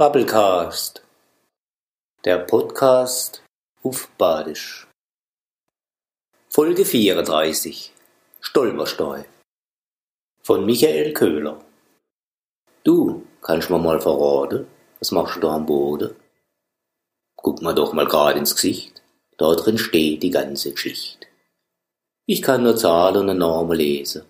[0.00, 1.02] Bubblecast,
[2.24, 3.42] der Podcast
[3.82, 4.88] auf Badisch.
[6.48, 7.92] Folge 34
[8.40, 9.24] Stolpersteu
[10.42, 11.62] von Michael Köhler.
[12.82, 14.68] Du, kannst mir mal verraten,
[15.00, 16.16] was machst du da am Boden?
[17.36, 19.02] Guck mal doch mal gerade ins Gesicht,
[19.36, 21.26] da drin steht die ganze Geschichte.
[22.24, 24.24] Ich kann nur Zahlen und Namen lesen.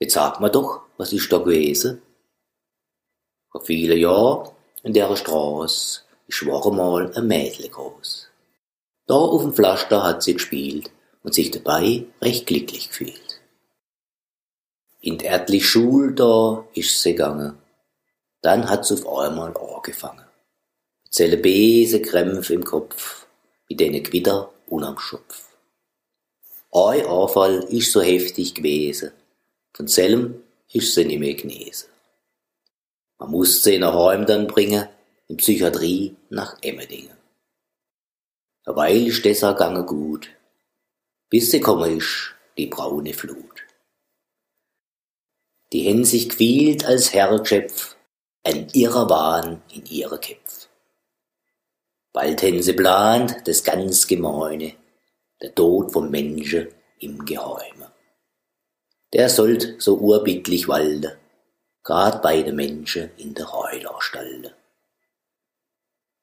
[0.00, 2.02] Jetzt sag mir doch, was ist da gewesen?
[3.52, 4.53] Vor vielen Jahren
[4.84, 8.28] in der Straße ist war mal ein Mädel groß.
[9.06, 10.90] Da auf dem Pflaster hat sie gespielt
[11.22, 13.40] und sich dabei recht glücklich gefühlt.
[15.00, 17.58] In die erdliche Schule da ist sie gegangen.
[18.42, 20.24] Dann hat sie auf einmal angefangen.
[21.10, 23.26] Zelle Bese Krämpfe im Kopf,
[23.68, 25.56] wie denen Gewitter unterm Schopf.
[26.72, 29.12] Ein Anfall ist so heftig gewesen,
[29.72, 31.93] von Zellem ist sie nicht mehr genesen.
[33.18, 34.88] Man muss sie nach Heim dann bringen,
[35.28, 37.16] in Psychiatrie nach Emmendingen.
[38.64, 40.30] Eine Weile ist das auch gegangen gut,
[41.28, 43.62] bis sie komme ist, die braune Flut.
[45.72, 47.96] Die hän sich quält als Herrschöpf,
[48.42, 50.68] ein irrer Wahn in ihre Köpf.
[52.12, 54.74] Bald hän sie plant, das ganz Gemeine,
[55.42, 56.68] der Tod vom Menschen
[57.00, 57.92] im Geheime.
[59.12, 61.12] Der sollt so urbittlich walden,
[61.84, 64.54] grad bei de Menschen in der Heulerstalle.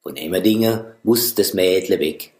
[0.01, 2.33] Von Emmerdingen muss das Mädle weg.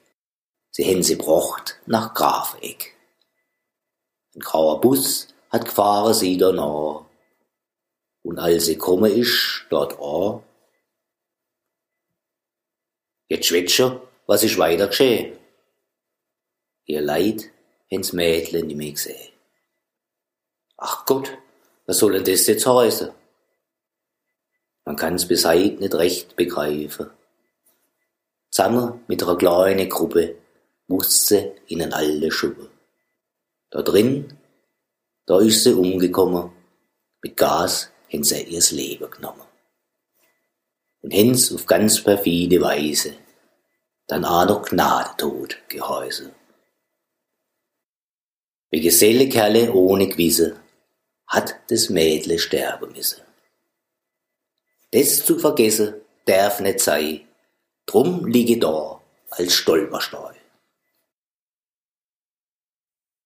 [0.71, 2.95] Sie hän sie brocht nach Grafeck.
[4.33, 7.05] Ein grauer Bus hat gefahren sie da nah.
[8.23, 10.41] Und als sie komme isch dort an,
[13.27, 15.37] jetzt schwätscher, was ist weiter geschehen?
[16.85, 17.51] Ihr Leid
[17.89, 19.31] hän's Mädle nimmer gesehen.
[20.77, 21.37] Ach Gott,
[21.85, 23.09] was soll denn das jetzt heißen?
[24.85, 27.09] Man kann's bis heut nicht recht begreifen.
[28.49, 30.35] Zusammen mit einer kleinen Gruppe
[30.87, 32.69] muss sie in ein alte Schuppe.
[33.69, 34.37] Da drin,
[35.25, 36.51] da ist sie umgekommen,
[37.21, 39.47] mit Gas hän sie ihrs Leben genommen.
[41.01, 43.13] Und hän's auf ganz perfide Weise
[44.11, 46.33] dann auch noch Gnadetod gehäuse.
[48.69, 50.60] Wie Geselle Kerle ohne Gewisse
[51.31, 53.21] hat das Mädle sterben müssen.
[54.91, 55.93] Das zu vergessen
[56.25, 57.21] darf nicht sein,
[57.85, 60.40] drum liege da als Stolperstein.